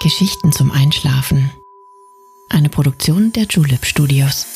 Geschichten 0.00 0.50
zum 0.50 0.72
Einschlafen. 0.72 1.50
Eine 2.48 2.68
Produktion 2.68 3.32
der 3.32 3.44
Julep 3.44 3.84
Studios. 3.86 4.46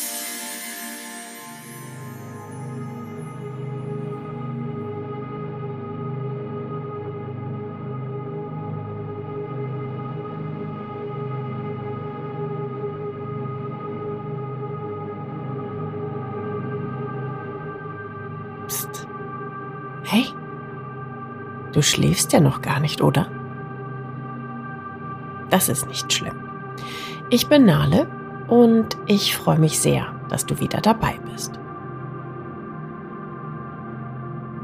Psst. 18.66 19.06
Hey, 20.02 20.26
du 21.72 21.82
schläfst 21.82 22.32
ja 22.32 22.40
noch 22.40 22.62
gar 22.62 22.80
nicht, 22.80 23.00
oder? 23.00 23.35
Das 25.56 25.70
ist 25.70 25.88
nicht 25.88 26.12
schlimm. 26.12 26.34
Ich 27.30 27.48
bin 27.48 27.64
Nale 27.64 28.06
und 28.46 28.98
ich 29.06 29.34
freue 29.34 29.58
mich 29.58 29.78
sehr, 29.78 30.04
dass 30.28 30.44
du 30.44 30.60
wieder 30.60 30.82
dabei 30.82 31.14
bist. 31.32 31.58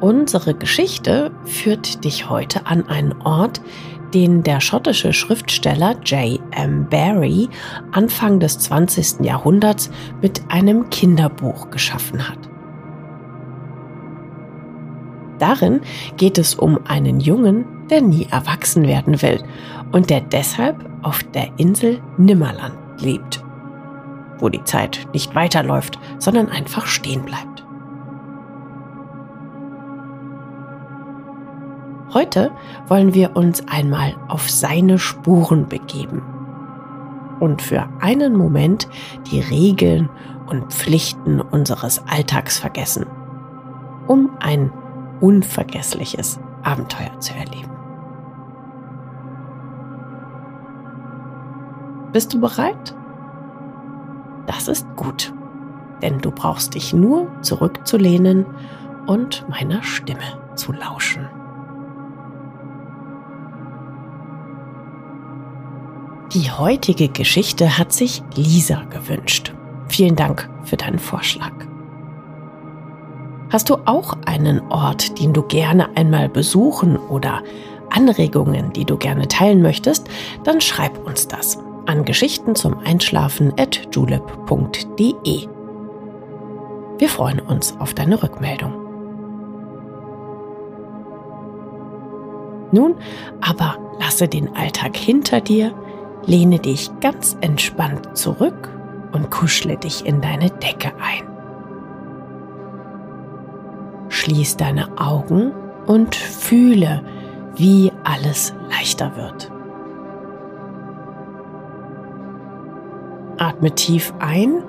Unsere 0.00 0.52
Geschichte 0.52 1.30
führt 1.47 2.05
dich 2.05 2.28
heute 2.28 2.66
an 2.66 2.86
einen 2.88 3.14
Ort, 3.23 3.62
den 4.12 4.42
der 4.42 4.60
schottische 4.60 5.14
Schriftsteller 5.14 5.97
J. 6.05 6.42
M. 6.50 6.86
Barrie 6.91 7.48
Anfang 7.92 8.38
des 8.38 8.59
20. 8.59 9.20
Jahrhunderts 9.24 9.91
mit 10.20 10.42
einem 10.50 10.91
Kinderbuch 10.91 11.70
geschaffen 11.70 12.28
hat. 12.28 12.50
Darin 15.38 15.80
geht 16.19 16.36
es 16.36 16.55
um 16.55 16.80
einen 16.86 17.19
Jungen, 17.19 17.64
der 17.92 18.01
nie 18.01 18.27
erwachsen 18.30 18.87
werden 18.87 19.20
will 19.20 19.45
und 19.92 20.09
der 20.09 20.23
deshalb 20.23 20.88
auf 21.02 21.23
der 21.23 21.48
Insel 21.59 22.00
Nimmerland 22.16 22.74
lebt, 22.98 23.45
wo 24.39 24.48
die 24.48 24.64
Zeit 24.64 25.06
nicht 25.12 25.34
weiterläuft, 25.34 25.98
sondern 26.19 26.48
einfach 26.48 26.86
stehen 26.86 27.22
bleibt. 27.22 27.67
Heute 32.14 32.50
wollen 32.89 33.12
wir 33.12 33.36
uns 33.36 33.69
einmal 33.69 34.14
auf 34.28 34.48
seine 34.48 34.98
Spuren 34.98 35.69
begeben 35.69 36.22
und 37.41 37.61
für 37.61 37.89
einen 38.00 38.36
Moment 38.36 38.89
die 39.30 39.41
Regeln 39.41 40.08
und 40.47 40.72
Pflichten 40.72 41.42
unseres 41.42 42.02
Alltags 42.08 42.58
vergessen, 42.58 43.05
um 44.06 44.30
ein 44.41 44.72
unvergessliches 45.20 46.41
Abenteuer 46.62 47.19
zu 47.20 47.34
erleben. 47.34 47.72
Bist 52.12 52.34
du 52.34 52.41
bereit? 52.41 52.94
Das 54.46 54.68
ist 54.68 54.86
gut, 54.96 55.32
denn 56.02 56.18
du 56.18 56.30
brauchst 56.30 56.74
dich 56.74 56.92
nur 56.92 57.28
zurückzulehnen 57.41 58.44
und 59.06 59.46
meiner 59.48 59.82
Stimme 59.82 60.20
zu 60.55 60.72
lauschen. 60.72 61.27
Die 66.34 66.50
heutige 66.50 67.08
Geschichte 67.08 67.78
hat 67.78 67.92
sich 67.92 68.22
Lisa 68.34 68.84
gewünscht. 68.84 69.55
Vielen 69.88 70.16
Dank 70.16 70.48
für 70.64 70.77
deinen 70.77 70.98
Vorschlag. 70.98 71.52
Hast 73.50 73.68
du 73.68 73.77
auch 73.84 74.16
einen 74.24 74.60
Ort, 74.70 75.18
den 75.20 75.34
du 75.34 75.42
gerne 75.42 75.94
einmal 75.94 76.30
besuchen 76.30 76.96
oder 76.96 77.42
Anregungen, 77.90 78.72
die 78.72 78.86
du 78.86 78.96
gerne 78.96 79.28
teilen 79.28 79.60
möchtest, 79.60 80.08
dann 80.44 80.62
schreib 80.62 81.06
uns 81.06 81.28
das 81.28 81.58
an 81.93 82.07
Geschichten 82.07 82.55
zum 82.55 82.79
Einschlafen 82.79 83.53
at 83.59 83.83
julep.de. 83.95 85.47
Wir 86.98 87.09
freuen 87.09 87.41
uns 87.41 87.77
auf 87.79 87.93
deine 87.93 88.23
Rückmeldung. 88.23 88.73
Nun 92.73 92.95
aber 93.42 93.77
lasse 94.01 94.27
den 94.27 94.57
Alltag 94.57 94.97
hinter 94.97 95.42
dir, 95.42 95.75
lehne 96.25 96.58
dich 96.61 96.91
ganz 97.01 97.36
entspannt 97.42 98.17
zurück 98.17 98.70
und 99.13 99.31
kuschle 99.31 99.77
dich 99.77 100.07
in 100.07 100.23
deine 100.23 100.48
Decke 100.48 100.92
ein. 100.98 101.29
Schließ 104.08 104.57
deine 104.57 104.98
Augen 104.98 105.52
und 105.86 106.14
fühle, 106.14 107.05
wie 107.55 107.92
alles 108.02 108.55
leichter 108.70 109.14
wird. 109.14 109.52
Atme 113.39 113.70
tief 113.73 114.13
ein 114.19 114.63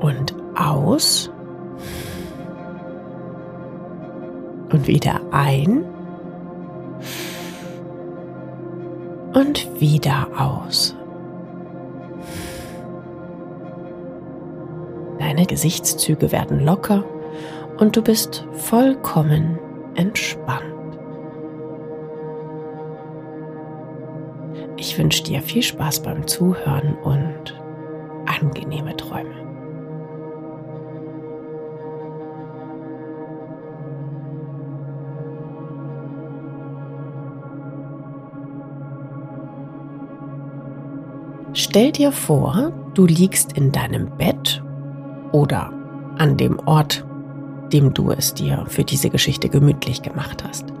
und 0.00 0.34
aus 0.56 1.30
und 4.72 4.86
wieder 4.86 5.20
ein 5.30 5.84
und 9.34 9.80
wieder 9.80 10.28
aus. 10.36 10.96
Deine 15.18 15.46
Gesichtszüge 15.46 16.32
werden 16.32 16.64
locker 16.64 17.04
und 17.78 17.96
du 17.96 18.02
bist 18.02 18.46
vollkommen 18.52 19.58
entspannt. 19.94 20.73
Ich 24.86 24.98
wünsche 24.98 25.22
dir 25.22 25.40
viel 25.40 25.62
Spaß 25.62 26.02
beim 26.02 26.26
Zuhören 26.26 26.94
und 26.96 27.58
angenehme 28.26 28.94
Träume. 28.94 29.30
Stell 41.54 41.90
dir 41.90 42.12
vor, 42.12 42.70
du 42.92 43.06
liegst 43.06 43.54
in 43.54 43.72
deinem 43.72 44.10
Bett 44.18 44.62
oder 45.32 45.72
an 46.18 46.36
dem 46.36 46.58
Ort, 46.66 47.06
dem 47.72 47.94
du 47.94 48.10
es 48.10 48.34
dir 48.34 48.66
für 48.68 48.84
diese 48.84 49.08
Geschichte 49.08 49.48
gemütlich 49.48 50.02
gemacht 50.02 50.44
hast. 50.46 50.74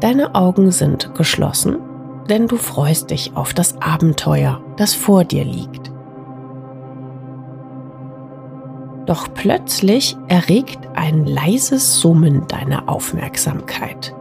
Deine 0.00 0.34
Augen 0.34 0.70
sind 0.70 1.14
geschlossen, 1.14 1.78
denn 2.28 2.48
du 2.48 2.56
freust 2.56 3.10
dich 3.10 3.34
auf 3.34 3.54
das 3.54 3.80
Abenteuer, 3.80 4.60
das 4.76 4.94
vor 4.94 5.24
dir 5.24 5.44
liegt. 5.44 5.90
Doch 9.06 9.28
plötzlich 9.32 10.16
erregt 10.28 10.80
ein 10.94 11.26
leises 11.26 12.00
Summen 12.00 12.46
deine 12.48 12.88
Aufmerksamkeit. 12.88 14.14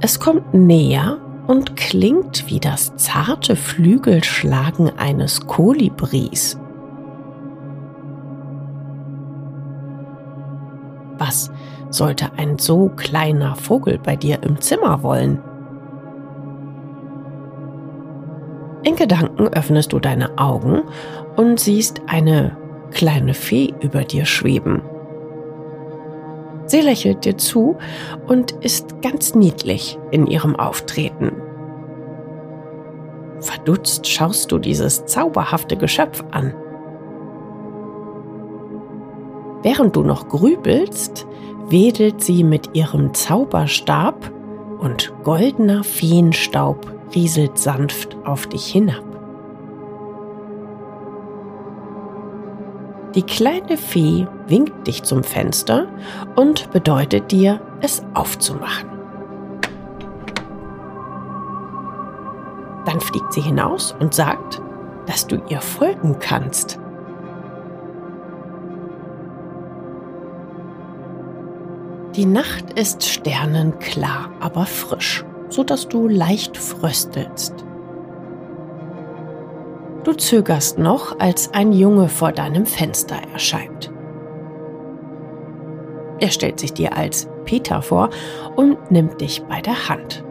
Es 0.00 0.20
kommt 0.20 0.54
näher 0.54 1.18
und 1.48 1.76
klingt 1.76 2.48
wie 2.48 2.60
das 2.60 2.94
zarte 2.96 3.56
Flügelschlagen 3.56 4.96
eines 4.98 5.46
Kolibris. 5.46 6.58
Was 11.18 11.50
sollte 11.90 12.30
ein 12.36 12.58
so 12.58 12.90
kleiner 12.90 13.56
Vogel 13.56 13.98
bei 13.98 14.16
dir 14.16 14.42
im 14.42 14.60
Zimmer 14.60 15.02
wollen? 15.02 15.42
In 18.82 18.96
Gedanken 18.96 19.48
öffnest 19.48 19.92
du 19.92 19.98
deine 19.98 20.38
Augen 20.38 20.82
und 21.36 21.58
siehst 21.58 22.02
eine 22.06 22.56
kleine 22.92 23.34
Fee 23.34 23.74
über 23.80 24.04
dir 24.04 24.24
schweben. 24.24 24.82
Sie 26.66 26.80
lächelt 26.80 27.24
dir 27.24 27.36
zu 27.36 27.76
und 28.26 28.52
ist 28.52 29.00
ganz 29.02 29.34
niedlich 29.34 29.98
in 30.10 30.26
ihrem 30.26 30.56
Auftreten. 30.56 31.32
Verdutzt 33.40 34.06
schaust 34.06 34.50
du 34.50 34.58
dieses 34.58 35.04
zauberhafte 35.06 35.76
Geschöpf 35.76 36.24
an. 36.30 36.54
Während 39.66 39.96
du 39.96 40.04
noch 40.04 40.28
grübelst, 40.28 41.26
wedelt 41.68 42.22
sie 42.22 42.44
mit 42.44 42.76
ihrem 42.76 43.12
Zauberstab 43.14 44.30
und 44.78 45.12
goldener 45.24 45.82
Feenstaub 45.82 46.86
rieselt 47.16 47.58
sanft 47.58 48.16
auf 48.24 48.46
dich 48.46 48.64
hinab. 48.64 49.02
Die 53.16 53.24
kleine 53.24 53.76
Fee 53.76 54.28
winkt 54.46 54.86
dich 54.86 55.02
zum 55.02 55.24
Fenster 55.24 55.88
und 56.36 56.70
bedeutet 56.70 57.32
dir, 57.32 57.60
es 57.80 58.04
aufzumachen. 58.14 58.88
Dann 62.84 63.00
fliegt 63.00 63.32
sie 63.32 63.40
hinaus 63.40 63.96
und 63.98 64.14
sagt, 64.14 64.62
dass 65.06 65.26
du 65.26 65.42
ihr 65.48 65.60
folgen 65.60 66.20
kannst. 66.20 66.78
Die 72.16 72.24
Nacht 72.24 72.78
ist 72.78 73.04
sternenklar, 73.04 74.30
aber 74.40 74.64
frisch, 74.64 75.22
so 75.50 75.62
dass 75.62 75.86
du 75.86 76.08
leicht 76.08 76.56
fröstelst. 76.56 77.52
Du 80.02 80.14
zögerst 80.14 80.78
noch, 80.78 81.18
als 81.18 81.52
ein 81.52 81.74
Junge 81.74 82.08
vor 82.08 82.32
deinem 82.32 82.64
Fenster 82.64 83.16
erscheint. 83.34 83.92
Er 86.18 86.30
stellt 86.30 86.58
sich 86.58 86.72
dir 86.72 86.96
als 86.96 87.28
Peter 87.44 87.82
vor 87.82 88.08
und 88.54 88.90
nimmt 88.90 89.20
dich 89.20 89.42
bei 89.42 89.60
der 89.60 89.90
Hand. 89.90 90.24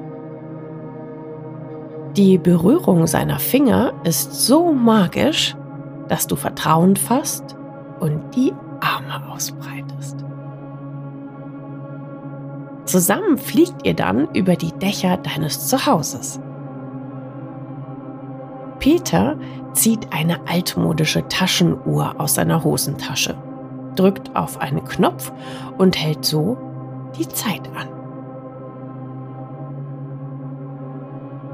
Die 2.17 2.39
Berührung 2.39 3.05
seiner 3.05 3.37
Finger 3.37 3.93
ist 4.03 4.33
so 4.33 4.71
magisch, 4.71 5.55
dass 6.07 6.25
du 6.25 6.35
Vertrauen 6.35 6.95
fasst 6.95 7.55
und 7.99 8.35
die 8.35 8.53
Arme 8.79 9.31
ausbreitest. 9.31 10.24
Zusammen 12.95 13.37
fliegt 13.37 13.85
ihr 13.85 13.93
dann 13.93 14.29
über 14.33 14.55
die 14.55 14.71
Dächer 14.71 15.17
deines 15.17 15.67
Zuhauses. 15.67 16.39
Peter 18.79 19.37
zieht 19.73 20.13
eine 20.13 20.47
altmodische 20.47 21.27
Taschenuhr 21.27 22.15
aus 22.17 22.35
seiner 22.35 22.63
Hosentasche, 22.63 23.35
drückt 23.97 24.33
auf 24.33 24.61
einen 24.61 24.85
Knopf 24.85 25.33
und 25.77 26.01
hält 26.01 26.23
so 26.23 26.57
die 27.19 27.27
Zeit 27.27 27.69
an. 27.75 27.89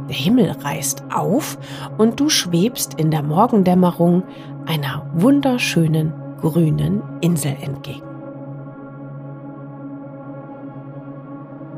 Der 0.09 0.15
Himmel 0.15 0.51
reißt 0.63 1.05
auf 1.11 1.57
und 1.97 2.19
du 2.19 2.29
schwebst 2.29 2.99
in 2.99 3.09
der 3.09 3.23
Morgendämmerung 3.23 4.21
einer 4.67 5.07
wunderschönen 5.15 6.13
grünen 6.39 7.01
Insel 7.21 7.57
entgegen. 7.59 8.10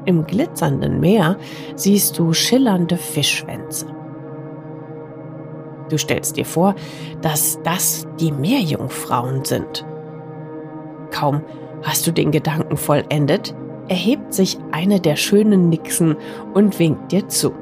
Im 0.06 0.26
glitzernden 0.26 1.00
Meer 1.00 1.38
siehst 1.76 2.20
du 2.20 2.34
schillernde 2.34 2.98
Fischschwänze. 2.98 3.88
Du 5.90 5.98
stellst 5.98 6.38
dir 6.38 6.46
vor, 6.46 6.76
dass 7.22 7.60
das 7.64 8.08
die 8.20 8.32
Meerjungfrauen 8.32 9.46
sind. 9.46 9.86
Kaum 11.12 11.42
hast 11.84 12.08
du 12.08 12.12
den 12.12 12.32
Gedanken 12.32 12.78
vollendet, 12.78 13.56
erhebt 13.88 14.34
sich 14.34 14.58
eine 14.72 15.00
der 15.00 15.16
schönen 15.16 15.70
Nixen 15.70 16.16
und 16.54 16.80
winkt 16.80 17.12
dir 17.12 17.28
zu. 17.28 17.54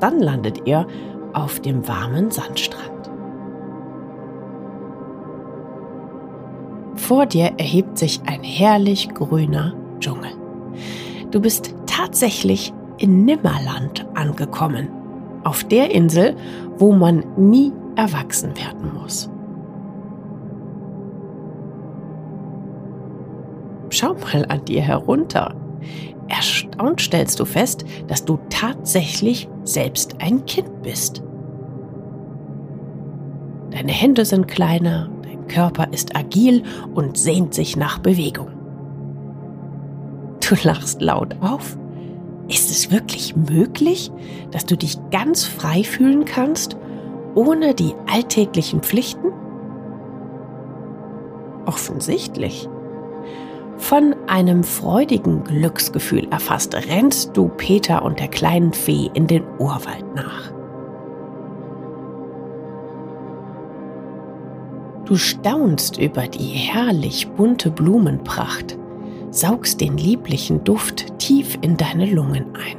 Dann 0.00 0.18
landet 0.18 0.66
ihr 0.66 0.86
auf 1.32 1.60
dem 1.60 1.86
warmen 1.86 2.30
Sandstrand. 2.30 2.93
Vor 7.06 7.26
dir 7.26 7.52
erhebt 7.58 7.98
sich 7.98 8.22
ein 8.24 8.42
herrlich 8.42 9.10
grüner 9.10 9.74
Dschungel. 10.00 10.30
Du 11.30 11.38
bist 11.38 11.74
tatsächlich 11.84 12.72
in 12.96 13.26
Nimmerland 13.26 14.06
angekommen, 14.14 14.88
auf 15.44 15.64
der 15.64 15.90
Insel, 15.90 16.34
wo 16.78 16.92
man 16.92 17.22
nie 17.36 17.74
erwachsen 17.96 18.56
werden 18.56 18.94
muss. 18.94 19.28
Schau 23.90 24.14
mal 24.14 24.46
an 24.48 24.64
dir 24.64 24.80
herunter. 24.80 25.54
Erstaunt 26.28 27.02
stellst 27.02 27.38
du 27.38 27.44
fest, 27.44 27.84
dass 28.06 28.24
du 28.24 28.38
tatsächlich 28.48 29.46
selbst 29.64 30.22
ein 30.22 30.46
Kind 30.46 30.80
bist. 30.80 31.22
Deine 33.72 33.92
Hände 33.92 34.24
sind 34.24 34.48
kleiner, 34.48 35.10
Körper 35.48 35.88
ist 35.92 36.16
agil 36.16 36.62
und 36.94 37.16
sehnt 37.16 37.54
sich 37.54 37.76
nach 37.76 37.98
Bewegung. 37.98 38.48
Du 40.40 40.54
lachst 40.62 41.00
laut 41.00 41.36
auf. 41.40 41.78
Ist 42.48 42.70
es 42.70 42.90
wirklich 42.90 43.34
möglich, 43.34 44.10
dass 44.50 44.66
du 44.66 44.76
dich 44.76 44.98
ganz 45.10 45.44
frei 45.44 45.82
fühlen 45.82 46.24
kannst, 46.26 46.76
ohne 47.34 47.74
die 47.74 47.94
alltäglichen 48.06 48.80
Pflichten? 48.80 49.32
Offensichtlich. 51.64 52.68
Von 53.78 54.14
einem 54.28 54.62
freudigen 54.62 55.42
Glücksgefühl 55.44 56.28
erfasst, 56.30 56.74
rennst 56.74 57.36
du 57.36 57.48
Peter 57.48 58.04
und 58.04 58.20
der 58.20 58.28
kleinen 58.28 58.72
Fee 58.72 59.10
in 59.14 59.26
den 59.26 59.44
Urwald 59.58 60.14
nach. 60.14 60.53
Du 65.04 65.16
staunst 65.16 65.98
über 65.98 66.28
die 66.28 66.48
herrlich 66.48 67.28
bunte 67.28 67.70
Blumenpracht, 67.70 68.78
saugst 69.30 69.82
den 69.82 69.98
lieblichen 69.98 70.64
Duft 70.64 71.18
tief 71.18 71.58
in 71.60 71.76
deine 71.76 72.06
Lungen 72.06 72.46
ein. 72.54 72.78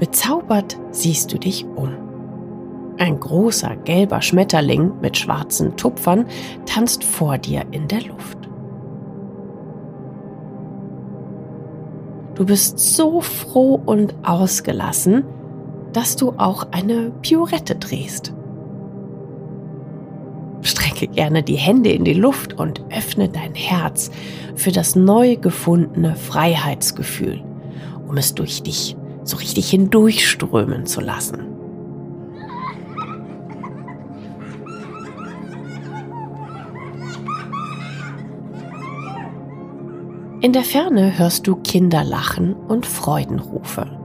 Bezaubert 0.00 0.76
siehst 0.90 1.32
du 1.32 1.38
dich 1.38 1.64
um. 1.76 1.90
Ein 2.98 3.20
großer 3.20 3.76
gelber 3.76 4.20
Schmetterling 4.22 4.92
mit 5.00 5.16
schwarzen 5.16 5.76
Tupfern 5.76 6.26
tanzt 6.64 7.04
vor 7.04 7.38
dir 7.38 7.64
in 7.70 7.86
der 7.88 8.02
Luft. 8.02 8.38
Du 12.34 12.44
bist 12.44 12.78
so 12.78 13.20
froh 13.20 13.80
und 13.86 14.14
ausgelassen, 14.22 15.24
dass 15.96 16.14
du 16.14 16.34
auch 16.36 16.66
eine 16.72 17.10
Piorette 17.22 17.74
drehst. 17.74 18.34
Strecke 20.60 21.06
gerne 21.06 21.42
die 21.42 21.56
Hände 21.56 21.90
in 21.90 22.04
die 22.04 22.12
Luft 22.12 22.52
und 22.52 22.84
öffne 22.94 23.30
dein 23.30 23.54
Herz 23.54 24.10
für 24.56 24.72
das 24.72 24.94
neu 24.94 25.36
gefundene 25.36 26.14
Freiheitsgefühl, 26.14 27.42
um 28.06 28.18
es 28.18 28.34
durch 28.34 28.62
dich 28.62 28.94
so 29.24 29.38
richtig 29.38 29.70
hindurchströmen 29.70 30.84
zu 30.84 31.00
lassen. 31.00 31.46
In 40.42 40.52
der 40.52 40.62
Ferne 40.62 41.18
hörst 41.18 41.46
du 41.46 41.56
Kinder 41.56 42.04
lachen 42.04 42.52
und 42.52 42.84
Freudenrufe. 42.84 43.95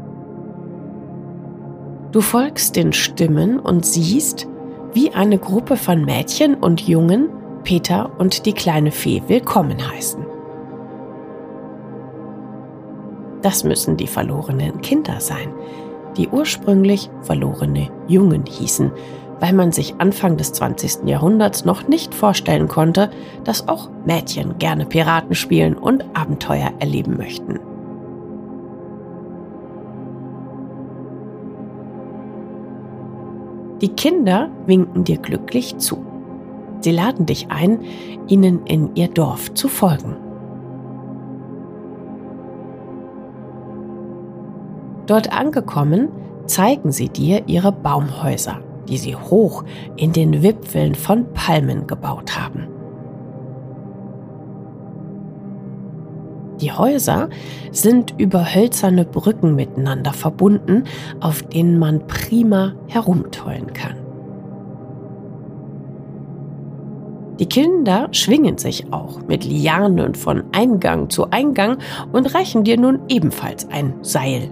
Du 2.12 2.20
folgst 2.20 2.76
den 2.76 2.92
Stimmen 2.92 3.58
und 3.58 3.86
siehst, 3.86 4.46
wie 4.94 5.14
eine 5.14 5.38
Gruppe 5.38 5.78
von 5.78 6.04
Mädchen 6.04 6.56
und 6.56 6.86
Jungen 6.86 7.30
Peter 7.64 8.12
und 8.18 8.46
die 8.46 8.52
kleine 8.52 8.92
Fee 8.92 9.22
willkommen 9.28 9.78
heißen. 9.92 10.26
Das 13.42 13.64
müssen 13.64 13.96
die 13.96 14.08
verlorenen 14.08 14.82
Kinder 14.82 15.22
sein, 15.22 15.54
die 16.18 16.28
ursprünglich 16.28 17.10
verlorene 17.22 17.90
Jungen 18.10 18.44
hießen, 18.46 18.92
weil 19.40 19.54
man 19.54 19.72
sich 19.72 19.96
Anfang 20.00 20.36
des 20.36 20.52
20. 20.52 21.08
Jahrhunderts 21.08 21.64
noch 21.64 21.88
nicht 21.88 22.14
vorstellen 22.14 22.68
konnte, 22.68 23.10
dass 23.46 23.70
auch 23.70 23.90
Mädchen 24.06 24.58
gerne 24.60 24.86
Piraten 24.86 25.34
spielen 25.34 25.76
und 25.76 26.04
Abenteuer 26.14 26.72
erleben 26.80 27.16
möchten. 27.16 27.60
Die 33.82 33.90
Kinder 33.90 34.50
winken 34.66 35.04
dir 35.04 35.18
glücklich 35.18 35.78
zu. 35.78 36.06
Sie 36.82 36.92
laden 36.92 37.26
dich 37.26 37.50
ein, 37.50 37.80
ihnen 38.28 38.66
in 38.66 38.96
ihr 38.96 39.08
Dorf 39.08 39.54
zu 39.54 39.68
folgen. 39.68 40.16
Dort 45.08 45.32
angekommen, 45.34 46.10
zeigen 46.46 46.92
sie 46.92 47.10
dir 47.10 47.44
ihre 47.48 47.72
Baumhäuser 47.72 48.62
die 48.88 48.98
sie 48.98 49.16
hoch 49.16 49.64
in 49.96 50.12
den 50.12 50.44
Wipfeln 50.44 50.96
von 50.96 51.32
Palmen 51.34 51.88
gebaut 51.88 52.38
haben. 52.38 52.68
Die 56.62 56.72
Häuser 56.72 57.30
sind 57.72 58.14
über 58.20 58.54
hölzerne 58.54 59.04
Brücken 59.04 59.56
miteinander 59.56 60.14
verbunden, 60.14 60.84
auf 61.20 61.42
denen 61.42 61.80
man 61.80 62.06
prima 62.06 62.74
herumtollen 62.88 63.74
kann. 63.74 63.96
Die 67.40 67.48
Kinder 67.48 68.08
schwingen 68.12 68.60
sich 68.60 68.94
auch 68.94 69.22
mit 69.28 69.44
Lianen 69.44 70.14
von 70.14 70.44
Eingang 70.52 71.10
zu 71.10 71.32
Eingang 71.32 71.80
und 72.12 72.36
reichen 72.36 72.64
dir 72.64 72.78
nun 72.78 73.00
ebenfalls 73.10 73.68
ein 73.72 73.96
Seil. 74.04 74.52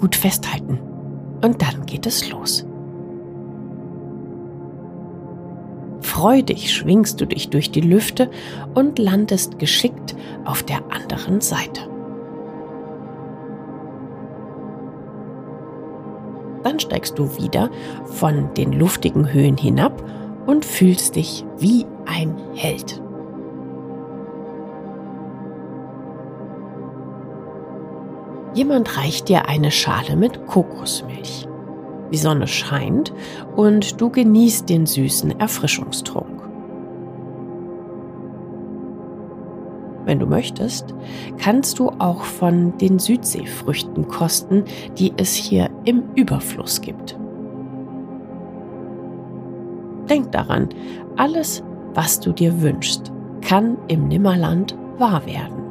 Gut 0.00 0.16
festhalten. 0.16 0.78
Und 1.44 1.60
dann 1.60 1.84
geht 1.84 2.06
es 2.06 2.30
los. 2.30 2.64
Freudig 6.22 6.72
schwingst 6.72 7.20
du 7.20 7.26
dich 7.26 7.50
durch 7.50 7.72
die 7.72 7.80
Lüfte 7.80 8.30
und 8.74 9.00
landest 9.00 9.58
geschickt 9.58 10.14
auf 10.44 10.62
der 10.62 10.78
anderen 10.88 11.40
Seite. 11.40 11.80
Dann 16.62 16.78
steigst 16.78 17.18
du 17.18 17.36
wieder 17.38 17.70
von 18.04 18.54
den 18.54 18.70
luftigen 18.70 19.32
Höhen 19.32 19.56
hinab 19.56 20.00
und 20.46 20.64
fühlst 20.64 21.16
dich 21.16 21.44
wie 21.58 21.86
ein 22.06 22.36
Held. 22.54 23.02
Jemand 28.54 28.96
reicht 28.96 29.28
dir 29.28 29.48
eine 29.48 29.72
Schale 29.72 30.14
mit 30.14 30.46
Kokosmilch. 30.46 31.48
Die 32.12 32.18
Sonne 32.18 32.46
scheint 32.46 33.12
und 33.56 34.00
du 34.00 34.10
genießt 34.10 34.68
den 34.68 34.86
süßen 34.86 35.40
Erfrischungstrunk. 35.40 36.42
Wenn 40.04 40.18
du 40.18 40.26
möchtest, 40.26 40.94
kannst 41.38 41.78
du 41.78 41.90
auch 41.98 42.24
von 42.24 42.76
den 42.78 42.98
Südseefrüchten 42.98 44.08
kosten, 44.08 44.64
die 44.98 45.12
es 45.16 45.34
hier 45.34 45.70
im 45.84 46.02
Überfluss 46.14 46.80
gibt. 46.80 47.16
Denk 50.10 50.32
daran, 50.32 50.68
alles, 51.16 51.62
was 51.94 52.20
du 52.20 52.32
dir 52.32 52.60
wünschst, 52.60 53.12
kann 53.40 53.78
im 53.88 54.08
Nimmerland 54.08 54.76
wahr 54.98 55.24
werden. 55.24 55.61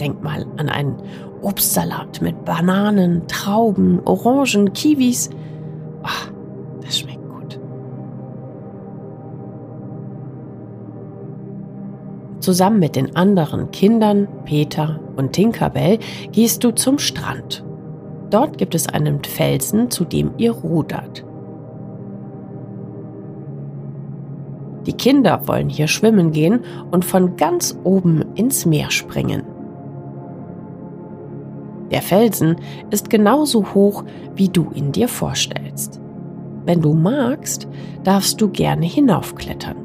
Denk 0.00 0.22
mal 0.22 0.46
an 0.56 0.68
einen 0.68 0.96
Obstsalat 1.42 2.20
mit 2.22 2.44
Bananen, 2.44 3.26
Trauben, 3.26 4.00
Orangen, 4.04 4.72
Kiwis. 4.72 5.30
Oh, 6.02 6.32
das 6.82 6.98
schmeckt 6.98 7.28
gut. 7.28 7.60
Zusammen 12.40 12.78
mit 12.78 12.96
den 12.96 13.16
anderen 13.16 13.70
Kindern, 13.70 14.28
Peter 14.44 15.00
und 15.16 15.32
Tinkerbell, 15.32 15.98
gehst 16.32 16.64
du 16.64 16.70
zum 16.70 16.98
Strand. 16.98 17.64
Dort 18.30 18.58
gibt 18.58 18.74
es 18.74 18.88
einen 18.88 19.24
Felsen, 19.24 19.90
zu 19.90 20.04
dem 20.04 20.32
ihr 20.38 20.52
rudert. 20.52 21.24
Die 24.86 24.92
Kinder 24.94 25.46
wollen 25.46 25.68
hier 25.68 25.86
schwimmen 25.86 26.32
gehen 26.32 26.60
und 26.90 27.04
von 27.04 27.36
ganz 27.36 27.78
oben 27.84 28.24
ins 28.34 28.64
Meer 28.64 28.90
springen. 28.90 29.42
Der 31.90 32.02
Felsen 32.02 32.56
ist 32.90 33.08
genauso 33.08 33.74
hoch, 33.74 34.04
wie 34.34 34.48
du 34.48 34.70
ihn 34.74 34.92
dir 34.92 35.08
vorstellst. 35.08 36.00
Wenn 36.64 36.82
du 36.82 36.92
magst, 36.92 37.66
darfst 38.04 38.40
du 38.40 38.48
gerne 38.48 38.84
hinaufklettern. 38.84 39.76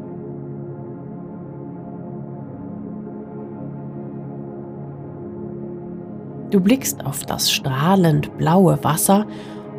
Du 6.52 6.60
blickst 6.60 7.06
auf 7.06 7.26
das 7.26 7.52
strahlend 7.52 8.38
blaue 8.38 8.84
Wasser 8.84 9.26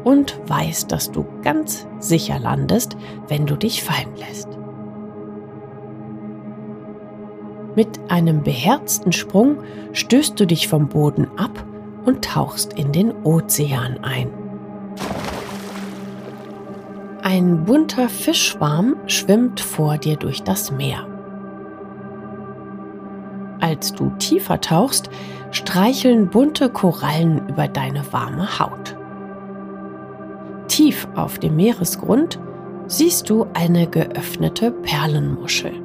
und 0.03 0.41
weißt, 0.49 0.91
dass 0.91 1.13
du 1.13 1.25
ganz 1.43 1.87
sicher 1.99 2.39
landest, 2.39 2.97
wenn 3.29 3.47
du 3.47 3.57
dich 3.57 3.85
fallen 3.85 4.17
lässt. 4.17 4.49
Mit 7.77 8.01
einem 8.09 8.43
beherzten 8.43 9.13
Sprung 9.13 9.59
stößt 9.93 10.39
du 10.39 10.47
dich 10.47 10.69
vom 10.69 10.89
Boden 10.89 11.29
ab 11.37 11.65
und 12.05 12.25
tauchst 12.25 12.73
in 12.75 12.93
den 12.93 13.13
Ozean 13.25 13.99
ein. 14.03 14.31
Ein 17.23 17.65
bunter 17.65 18.09
Fischschwarm 18.09 18.97
schwimmt 19.07 19.61
vor 19.61 19.97
dir 19.99 20.17
durch 20.17 20.43
das 20.43 20.71
Meer. 20.71 21.07
Als 23.61 23.95
du 23.95 24.11
tiefer 24.19 24.61
tauchst, 24.61 25.09
streicheln 25.51 26.29
bunte 26.29 26.69
Korallen 26.69 27.49
über 27.49 27.67
deine 27.67 28.13
warme 28.13 28.59
Haut. 28.59 28.95
Tief 30.69 31.09
auf 31.15 31.39
dem 31.39 31.57
Meeresgrund 31.57 32.39
siehst 32.89 33.31
du 33.31 33.47
eine 33.55 33.87
geöffnete 33.87 34.71
Perlenmuschel. 34.71 35.84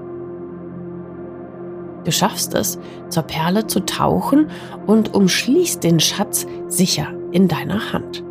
Du 2.09 2.13
schaffst 2.13 2.55
es, 2.55 2.79
zur 3.09 3.21
Perle 3.21 3.67
zu 3.67 3.81
tauchen 3.81 4.49
und 4.87 5.13
umschließt 5.13 5.83
den 5.83 5.99
Schatz 5.99 6.47
sicher 6.65 7.05
in 7.31 7.47
deiner 7.47 7.93
Hand. 7.93 8.23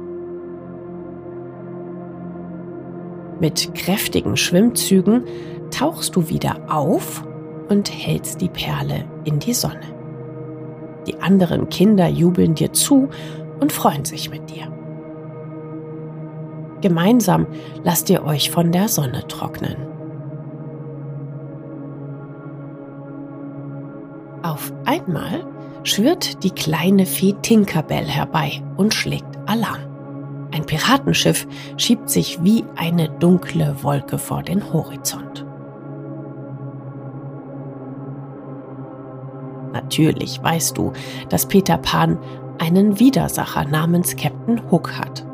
Mit 3.39 3.73
kräftigen 3.77 4.37
Schwimmzügen 4.37 5.23
tauchst 5.71 6.17
du 6.17 6.29
wieder 6.29 6.57
auf 6.69 7.25
und 7.69 7.89
hältst 7.89 8.41
die 8.41 8.49
Perle 8.49 9.05
in 9.23 9.39
die 9.39 9.55
Sonne. 9.55 9.95
Die 11.07 11.21
anderen 11.21 11.69
Kinder 11.69 12.09
jubeln 12.09 12.57
dir 12.57 12.73
zu 12.73 13.09
und 13.61 13.71
freuen 13.71 14.05
sich 14.05 14.29
mit 14.29 14.51
dir. 14.51 14.73
Gemeinsam 16.81 17.47
lasst 17.85 18.11
ihr 18.11 18.25
euch 18.25 18.51
von 18.51 18.73
der 18.73 18.89
Sonne 18.89 19.29
trocknen. 19.29 19.98
Auf 24.59 24.73
einmal 24.87 25.47
schwirrt 25.85 26.43
die 26.43 26.51
kleine 26.51 27.07
Fee 27.07 27.33
Tinkerbell 27.43 28.07
herbei 28.07 28.61
und 28.77 28.93
schlägt 28.93 29.39
Alarm. 29.47 29.83
Ein 30.53 30.67
Piratenschiff 30.67 31.47
schiebt 31.77 32.11
sich 32.11 32.43
wie 32.43 32.65
eine 32.75 33.09
dunkle 33.09 33.77
Wolke 33.85 34.19
vor 34.19 34.43
den 34.43 34.73
Horizont. 34.73 35.47
Natürlich 39.73 40.43
weißt 40.43 40.77
du, 40.77 40.93
dass 41.29 41.47
Peter 41.47 41.79
Pan 41.79 42.19
einen 42.59 42.99
Widersacher 42.99 43.65
namens 43.65 44.17
Captain 44.17 44.61
Hook 44.73 44.99
hat. 44.99 45.25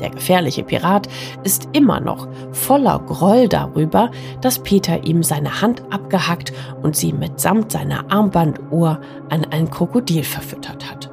Der 0.00 0.10
gefährliche 0.10 0.62
Pirat 0.62 1.08
ist 1.42 1.68
immer 1.72 2.00
noch 2.00 2.28
voller 2.52 2.98
Groll 3.00 3.48
darüber, 3.48 4.10
dass 4.40 4.58
Peter 4.58 5.04
ihm 5.04 5.22
seine 5.22 5.62
Hand 5.62 5.82
abgehackt 5.90 6.52
und 6.82 6.96
sie 6.96 7.12
mitsamt 7.12 7.72
seiner 7.72 8.10
Armbanduhr 8.10 9.00
an 9.30 9.46
ein 9.50 9.70
Krokodil 9.70 10.24
verfüttert 10.24 10.90
hat. 10.90 11.10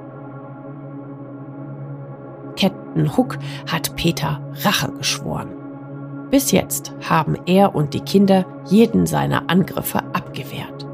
Captain 2.60 3.18
Hook 3.18 3.38
hat 3.72 3.96
Peter 3.96 4.42
Rache 4.64 4.92
geschworen. 4.94 5.50
Bis 6.30 6.52
jetzt 6.52 6.94
haben 7.08 7.36
er 7.46 7.76
und 7.76 7.94
die 7.94 8.02
Kinder 8.02 8.46
jeden 8.66 9.06
seiner 9.06 9.50
Angriffe 9.50 10.00
abgewehrt. 10.14 10.88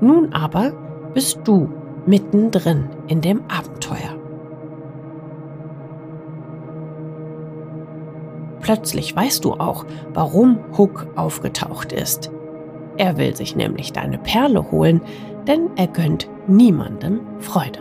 Nun 0.00 0.32
aber 0.32 0.72
bist 1.14 1.40
du 1.44 1.68
mittendrin 2.06 2.88
in 3.08 3.20
dem 3.20 3.42
Abenteuer. 3.48 4.21
Plötzlich 8.62 9.14
weißt 9.14 9.44
du 9.44 9.54
auch, 9.54 9.84
warum 10.14 10.58
Hook 10.78 11.08
aufgetaucht 11.16 11.92
ist. 11.92 12.30
Er 12.96 13.18
will 13.18 13.36
sich 13.36 13.56
nämlich 13.56 13.92
deine 13.92 14.18
Perle 14.18 14.70
holen, 14.70 15.02
denn 15.46 15.70
er 15.76 15.88
gönnt 15.88 16.28
niemandem 16.46 17.20
Freude. 17.40 17.80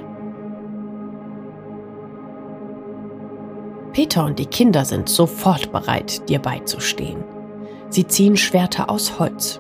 Peter 3.94 4.26
und 4.26 4.40
die 4.40 4.46
Kinder 4.46 4.86
sind 4.86 5.08
sofort 5.08 5.72
bereit, 5.72 6.28
dir 6.30 6.40
beizustehen. 6.40 7.24
Sie 7.90 8.08
ziehen 8.08 8.38
Schwerter 8.38 8.90
aus 8.90 9.20
Holz. 9.20 9.60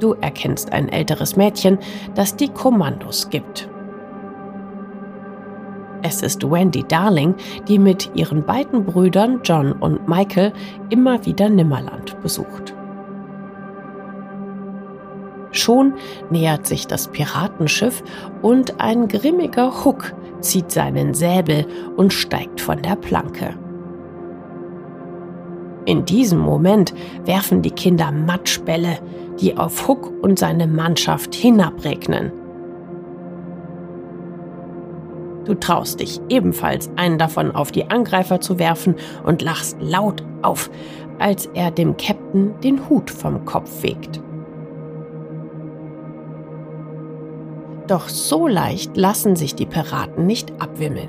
Du 0.00 0.14
erkennst 0.14 0.72
ein 0.72 0.88
älteres 0.88 1.36
Mädchen, 1.36 1.78
das 2.14 2.34
die 2.34 2.48
Kommandos 2.48 3.28
gibt. 3.30 3.69
Es 6.02 6.22
ist 6.22 6.48
Wendy 6.50 6.84
Darling, 6.86 7.34
die 7.68 7.78
mit 7.78 8.10
ihren 8.14 8.44
beiden 8.44 8.84
Brüdern 8.84 9.40
John 9.44 9.72
und 9.72 10.08
Michael 10.08 10.52
immer 10.88 11.24
wieder 11.26 11.48
Nimmerland 11.48 12.20
besucht. 12.22 12.74
Schon 15.52 15.94
nähert 16.30 16.66
sich 16.66 16.86
das 16.86 17.08
Piratenschiff 17.08 18.02
und 18.40 18.80
ein 18.80 19.08
grimmiger 19.08 19.84
Hook 19.84 20.14
zieht 20.40 20.70
seinen 20.70 21.12
Säbel 21.12 21.66
und 21.96 22.12
steigt 22.12 22.60
von 22.60 22.80
der 22.80 22.96
Planke. 22.96 23.54
In 25.86 26.04
diesem 26.04 26.38
Moment 26.38 26.94
werfen 27.24 27.62
die 27.62 27.72
Kinder 27.72 28.12
Matschbälle, 28.12 28.98
die 29.40 29.56
auf 29.56 29.88
Hook 29.88 30.12
und 30.22 30.38
seine 30.38 30.66
Mannschaft 30.66 31.34
hinabregnen. 31.34 32.39
Du 35.44 35.54
traust 35.54 36.00
dich 36.00 36.20
ebenfalls, 36.28 36.90
einen 36.96 37.18
davon 37.18 37.52
auf 37.52 37.72
die 37.72 37.90
Angreifer 37.90 38.40
zu 38.40 38.58
werfen 38.58 38.94
und 39.24 39.42
lachst 39.42 39.76
laut 39.80 40.22
auf, 40.42 40.70
als 41.18 41.46
er 41.54 41.70
dem 41.70 41.96
Captain 41.96 42.54
den 42.60 42.88
Hut 42.88 43.10
vom 43.10 43.44
Kopf 43.44 43.80
fegt. 43.80 44.20
Doch 47.86 48.08
so 48.08 48.46
leicht 48.46 48.96
lassen 48.96 49.34
sich 49.34 49.54
die 49.54 49.66
Piraten 49.66 50.26
nicht 50.26 50.52
abwimmeln. 50.60 51.08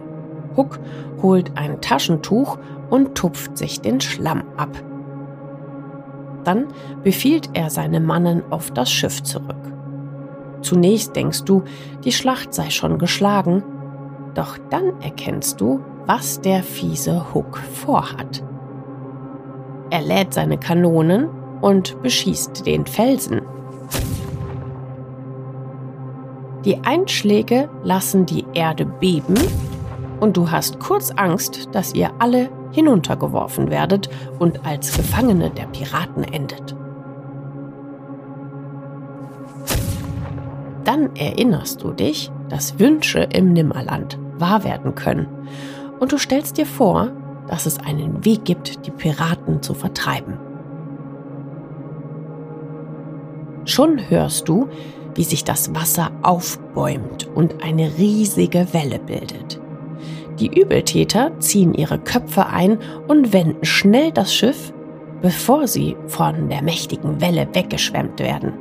Huck 0.57 0.79
holt 1.21 1.51
ein 1.55 1.79
Taschentuch 1.79 2.57
und 2.89 3.15
tupft 3.15 3.57
sich 3.57 3.81
den 3.81 4.01
Schlamm 4.01 4.43
ab. 4.57 4.83
Dann 6.43 6.67
befiehlt 7.03 7.51
er 7.53 7.69
seine 7.69 7.99
Mannen 7.99 8.41
auf 8.49 8.71
das 8.71 8.91
Schiff 8.91 9.21
zurück. 9.21 9.55
Zunächst 10.61 11.15
denkst 11.15 11.43
du, 11.43 11.63
die 12.03 12.11
Schlacht 12.11 12.53
sei 12.53 12.69
schon 12.69 12.97
geschlagen, 12.97 13.63
Doch 14.33 14.57
dann 14.69 15.01
erkennst 15.01 15.59
du, 15.59 15.81
was 16.05 16.41
der 16.41 16.63
fiese 16.63 17.33
Hook 17.33 17.57
vorhat. 17.57 18.43
Er 19.89 20.01
lädt 20.01 20.33
seine 20.33 20.57
Kanonen 20.57 21.29
und 21.61 22.01
beschießt 22.01 22.65
den 22.65 22.85
Felsen. 22.85 23.41
Die 26.63 26.77
Einschläge 26.83 27.69
lassen 27.83 28.25
die 28.25 28.45
Erde 28.53 28.85
beben 28.85 29.35
und 30.19 30.37
du 30.37 30.51
hast 30.51 30.79
kurz 30.79 31.11
Angst, 31.11 31.69
dass 31.73 31.93
ihr 31.93 32.11
alle 32.19 32.49
hinuntergeworfen 32.71 33.69
werdet 33.69 34.09
und 34.39 34.65
als 34.65 34.95
Gefangene 34.95 35.49
der 35.49 35.65
Piraten 35.65 36.23
endet. 36.23 36.75
Dann 40.85 41.15
erinnerst 41.15 41.83
du 41.83 41.91
dich, 41.91 42.31
dass 42.51 42.79
Wünsche 42.79 43.27
im 43.33 43.53
Nimmerland 43.53 44.19
wahr 44.37 44.63
werden 44.63 44.95
können 44.95 45.27
und 45.99 46.11
du 46.11 46.17
stellst 46.17 46.57
dir 46.57 46.65
vor, 46.65 47.11
dass 47.47 47.65
es 47.65 47.79
einen 47.79 48.25
Weg 48.25 48.45
gibt, 48.45 48.85
die 48.85 48.91
Piraten 48.91 49.61
zu 49.61 49.73
vertreiben. 49.73 50.37
Schon 53.65 54.09
hörst 54.09 54.49
du, 54.49 54.67
wie 55.15 55.23
sich 55.23 55.43
das 55.43 55.75
Wasser 55.75 56.11
aufbäumt 56.23 57.27
und 57.35 57.63
eine 57.63 57.97
riesige 57.97 58.67
Welle 58.73 58.99
bildet. 58.99 59.59
Die 60.39 60.59
Übeltäter 60.59 61.39
ziehen 61.39 61.73
ihre 61.73 61.99
Köpfe 61.99 62.47
ein 62.47 62.79
und 63.07 63.33
wenden 63.33 63.63
schnell 63.63 64.11
das 64.11 64.33
Schiff, 64.33 64.73
bevor 65.21 65.67
sie 65.67 65.95
von 66.07 66.49
der 66.49 66.63
mächtigen 66.63 67.21
Welle 67.21 67.47
weggeschwemmt 67.53 68.19
werden. 68.19 68.53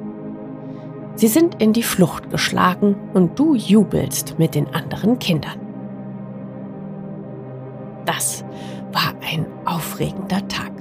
Sie 1.14 1.28
sind 1.28 1.60
in 1.60 1.72
die 1.72 1.82
Flucht 1.82 2.30
geschlagen 2.30 2.96
und 3.12 3.38
du 3.38 3.54
jubelst 3.54 4.38
mit 4.38 4.54
den 4.54 4.68
anderen 4.74 5.18
Kindern. 5.18 5.58
Das 8.06 8.44
war 8.92 9.14
ein 9.22 9.46
aufregender 9.64 10.46
Tag. 10.48 10.72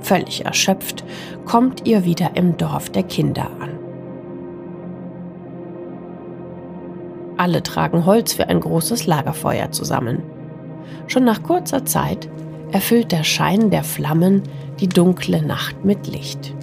Völlig 0.00 0.44
erschöpft 0.44 1.04
kommt 1.44 1.86
ihr 1.86 2.04
wieder 2.04 2.36
im 2.36 2.56
Dorf 2.56 2.90
der 2.90 3.02
Kinder 3.02 3.50
an. 3.60 3.76
Alle 7.36 7.62
tragen 7.62 8.06
Holz 8.06 8.32
für 8.32 8.48
ein 8.48 8.60
großes 8.60 9.06
Lagerfeuer 9.06 9.70
zusammen. 9.70 10.22
Schon 11.06 11.24
nach 11.24 11.42
kurzer 11.42 11.84
Zeit 11.84 12.28
erfüllt 12.72 13.12
der 13.12 13.24
Schein 13.24 13.70
der 13.70 13.84
Flammen 13.84 14.42
die 14.80 14.88
dunkle 14.88 15.42
Nacht 15.42 15.84
mit 15.84 16.06
Licht. 16.06 16.55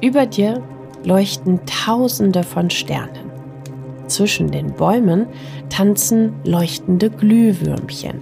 Über 0.00 0.26
dir 0.26 0.62
leuchten 1.04 1.60
Tausende 1.66 2.44
von 2.44 2.70
Sternen. 2.70 3.32
Zwischen 4.06 4.50
den 4.50 4.72
Bäumen 4.72 5.26
tanzen 5.70 6.34
leuchtende 6.44 7.10
Glühwürmchen. 7.10 8.20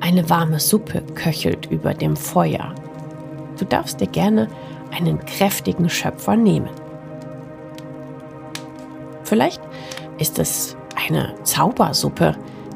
Eine 0.00 0.28
warme 0.28 0.58
Suppe 0.58 1.02
köchelt 1.14 1.66
über 1.70 1.94
dem 1.94 2.16
Feuer. 2.16 2.74
Du 3.56 3.64
darfst 3.64 4.00
dir 4.00 4.08
gerne 4.08 4.48
einen 4.90 5.24
kräftigen 5.24 5.88
Schöpfer 5.88 6.34
nehmen. 6.34 6.70
Vielleicht 9.22 9.62
ist 10.18 10.40
es 10.40 10.76
eine 11.06 11.34
Zaubersuppe, 11.44 12.34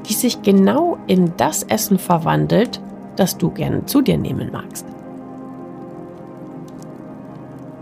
die 0.08 0.14
sich 0.14 0.40
genau 0.42 0.98
in 1.08 1.32
das 1.36 1.64
Essen 1.64 1.98
verwandelt, 1.98 2.80
das 3.16 3.36
du 3.36 3.50
gerne 3.50 3.84
zu 3.86 4.02
dir 4.02 4.18
nehmen 4.18 4.50
magst. 4.52 4.86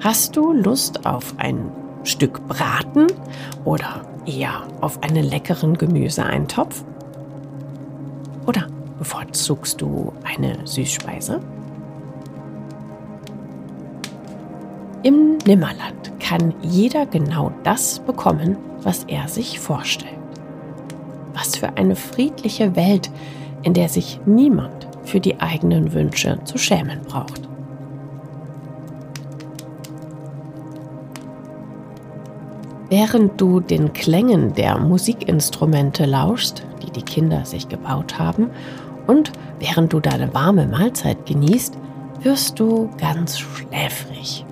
Hast 0.01 0.37
du 0.37 0.53
Lust 0.53 1.07
auf 1.07 1.35
ein 1.39 1.71
Stück 2.05 2.47
Braten 2.49 3.07
oder 3.65 4.05
eher 4.27 4.63
auf 4.81 5.03
einen 5.03 5.25
leckeren 5.25 5.79
Gemüseeintopf? 5.79 6.85
Oder 8.47 8.67
Bevorzugst 8.99 9.81
du 9.81 10.13
eine 10.23 10.65
Süßspeise? 10.65 11.41
Im 15.03 15.39
Nimmerland 15.45 16.13
kann 16.21 16.55
jeder 16.63 17.07
genau 17.07 17.51
das 17.65 17.99
bekommen, 17.99 18.57
was 18.83 19.03
er 19.09 19.27
sich 19.27 19.59
vorstellt. 19.59 20.15
Was 21.35 21.57
für 21.57 21.77
eine 21.77 21.97
friedliche 21.97 22.77
Welt, 22.77 23.11
in 23.63 23.75
der 23.75 23.89
sich 23.89 24.21
niemand 24.25 24.82
für 25.05 25.21
die 25.21 25.41
eigenen 25.41 25.93
Wünsche 25.93 26.39
zu 26.45 26.59
schämen 26.59 27.01
braucht. 27.03 27.49
Während 32.89 33.41
du 33.41 33.61
den 33.61 33.95
Klängen 33.95 34.53
der 34.53 34.79
Musikinstrumente 34.79 36.05
lauschst, 36.05 36.63
die 36.83 36.91
die 36.91 37.03
Kinder 37.03 37.47
sich 37.47 37.69
gebaut 37.69 38.19
haben, 38.19 38.51
und 39.07 39.33
während 39.59 39.93
du 39.93 40.01
deine 40.01 40.35
warme 40.35 40.67
Mahlzeit 40.67 41.25
genießt, 41.25 41.77
wirst 42.21 42.61
du 42.61 42.91
ganz 42.99 43.39
schläfrig. 43.39 44.45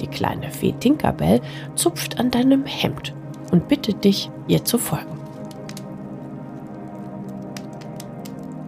Die 0.00 0.06
kleine 0.06 0.50
Fee 0.50 0.74
Tinkerbell 0.78 1.40
zupft 1.74 2.20
an 2.20 2.30
deinem 2.30 2.64
Hemd 2.64 3.12
und 3.50 3.68
bittet 3.68 4.04
dich, 4.04 4.30
ihr 4.46 4.64
zu 4.64 4.78
folgen. 4.78 5.15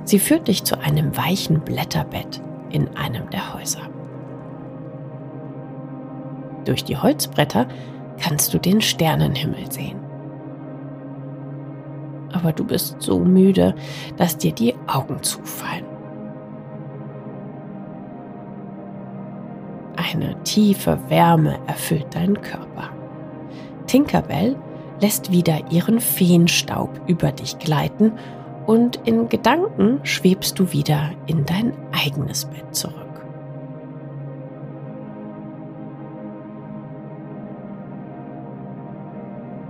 Sie 0.08 0.18
führt 0.18 0.48
dich 0.48 0.64
zu 0.64 0.80
einem 0.80 1.16
weichen 1.16 1.60
Blätterbett 1.60 2.40
in 2.70 2.88
einem 2.96 3.28
der 3.30 3.54
Häuser. 3.54 3.82
Durch 6.64 6.84
die 6.84 6.96
Holzbretter 6.96 7.66
kannst 8.18 8.52
du 8.52 8.58
den 8.58 8.80
Sternenhimmel 8.80 9.70
sehen 9.70 10.08
aber 12.32 12.52
du 12.52 12.64
bist 12.64 13.00
so 13.00 13.18
müde, 13.18 13.74
dass 14.16 14.36
dir 14.36 14.52
die 14.52 14.74
Augen 14.86 15.22
zufallen. 15.22 15.84
Eine 19.96 20.42
tiefe 20.44 20.98
Wärme 21.08 21.58
erfüllt 21.66 22.14
deinen 22.14 22.40
Körper. 22.40 22.90
Tinkerbell 23.86 24.56
lässt 25.00 25.32
wieder 25.32 25.70
ihren 25.70 26.00
Feenstaub 26.00 26.90
über 27.06 27.32
dich 27.32 27.58
gleiten 27.58 28.12
und 28.68 29.00
in 29.06 29.30
Gedanken 29.30 29.98
schwebst 30.02 30.58
du 30.58 30.72
wieder 30.72 31.12
in 31.26 31.46
dein 31.46 31.72
eigenes 31.90 32.44
Bett 32.44 32.76
zurück. 32.76 32.94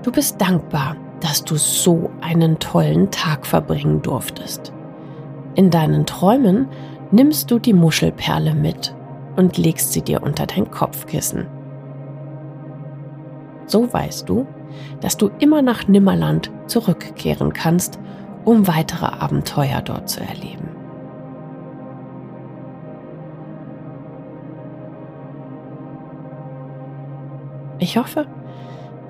Du 0.03 0.11
bist 0.11 0.41
dankbar, 0.41 0.97
dass 1.21 1.45
du 1.45 1.55
so 1.55 2.11
einen 2.21 2.59
tollen 2.59 3.13
Tag 3.13 3.47
verbringen 3.47 4.03
durftest. 4.03 4.73
In 5.55 5.71
deinen 5.71 6.05
Träumen 6.05 6.67
nimmst 7.13 7.53
du 7.53 7.61
die 7.61 7.75
Muschelperle 7.75 8.57
mit 8.57 8.97
und 9.37 9.59
legst 9.59 9.93
sie 9.93 10.03
dir 10.03 10.25
unter 10.25 10.47
dein 10.47 10.73
Kopfkissen. 10.73 11.47
So 13.67 13.93
weißt 13.93 14.29
du, 14.29 14.49
dass 15.01 15.17
du 15.17 15.31
immer 15.39 15.63
nach 15.63 15.87
Nimmerland 15.87 16.51
zurückkehren 16.67 17.53
kannst, 17.53 18.01
um 18.49 18.67
weitere 18.67 19.05
Abenteuer 19.05 19.83
dort 19.83 20.09
zu 20.09 20.21
erleben. 20.21 20.71
Ich 27.79 27.99
hoffe, 27.99 28.27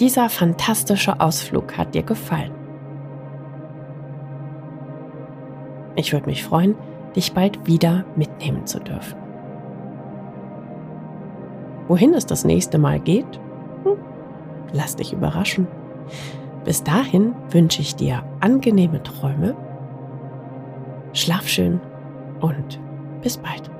dieser 0.01 0.29
fantastische 0.29 1.21
Ausflug 1.21 1.79
hat 1.79 1.95
dir 1.95 2.03
gefallen. 2.03 2.51
Ich 5.95 6.13
würde 6.13 6.27
mich 6.27 6.43
freuen, 6.43 6.75
dich 7.15 7.33
bald 7.33 7.65
wieder 7.65 8.07
mitnehmen 8.17 8.67
zu 8.67 8.81
dürfen. 8.81 9.21
Wohin 11.87 12.13
es 12.13 12.27
das 12.27 12.45
nächste 12.45 12.79
Mal 12.79 12.99
geht? 12.99 13.39
Hm, 13.85 13.99
lass 14.73 14.97
dich 14.97 15.13
überraschen. 15.13 15.69
Bis 16.69 16.85
dahin 16.85 17.35
wünsche 17.49 17.81
ich 17.81 17.97
dir 17.97 18.23
angenehme 18.41 19.03
Träume, 19.03 19.57
schlaf 21.15 21.49
schön 21.49 21.81
und 22.41 22.79
bis 23.23 23.39
bald. 23.39 23.71